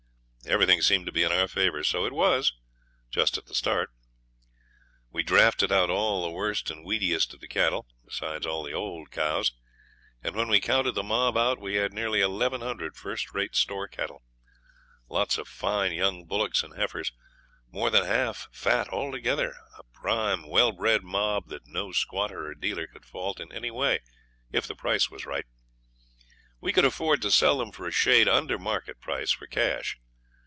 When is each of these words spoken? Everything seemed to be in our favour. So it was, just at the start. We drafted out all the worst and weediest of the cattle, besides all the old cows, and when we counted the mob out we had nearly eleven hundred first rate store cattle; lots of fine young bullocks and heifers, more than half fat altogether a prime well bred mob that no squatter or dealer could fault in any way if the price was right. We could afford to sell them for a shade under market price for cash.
Everything 0.47 0.81
seemed 0.81 1.05
to 1.05 1.11
be 1.13 1.23
in 1.23 1.31
our 1.31 1.47
favour. 1.47 1.81
So 1.83 2.03
it 2.05 2.11
was, 2.11 2.51
just 3.09 3.37
at 3.37 3.45
the 3.45 3.55
start. 3.55 3.89
We 5.09 5.21
drafted 5.23 5.71
out 5.71 5.89
all 5.91 6.23
the 6.23 6.31
worst 6.31 6.69
and 6.71 6.83
weediest 6.85 7.33
of 7.33 7.39
the 7.41 7.47
cattle, 7.47 7.85
besides 8.03 8.45
all 8.45 8.63
the 8.63 8.73
old 8.73 9.11
cows, 9.11 9.53
and 10.21 10.35
when 10.35 10.49
we 10.49 10.59
counted 10.59 10.93
the 10.93 11.03
mob 11.03 11.37
out 11.37 11.59
we 11.61 11.75
had 11.75 11.93
nearly 11.93 12.19
eleven 12.21 12.59
hundred 12.59 12.97
first 12.97 13.33
rate 13.33 13.55
store 13.55 13.87
cattle; 13.87 14.23
lots 15.07 15.37
of 15.37 15.47
fine 15.47 15.93
young 15.93 16.25
bullocks 16.25 16.63
and 16.63 16.73
heifers, 16.75 17.13
more 17.69 17.89
than 17.91 18.03
half 18.03 18.49
fat 18.51 18.89
altogether 18.89 19.53
a 19.77 19.83
prime 19.93 20.49
well 20.49 20.71
bred 20.73 21.03
mob 21.03 21.47
that 21.49 21.67
no 21.67 21.91
squatter 21.93 22.47
or 22.47 22.55
dealer 22.55 22.87
could 22.87 23.05
fault 23.05 23.39
in 23.39 23.51
any 23.53 23.69
way 23.71 23.99
if 24.51 24.67
the 24.67 24.75
price 24.75 25.09
was 25.09 25.25
right. 25.25 25.45
We 26.59 26.73
could 26.73 26.83
afford 26.83 27.21
to 27.21 27.31
sell 27.31 27.59
them 27.59 27.71
for 27.71 27.87
a 27.87 27.91
shade 27.91 28.27
under 28.27 28.57
market 28.57 28.99
price 28.99 29.31
for 29.31 29.45
cash. 29.47 29.97